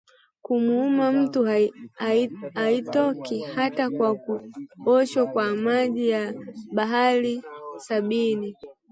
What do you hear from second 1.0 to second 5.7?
mtu haitoki hata kwa kuoshwa kwa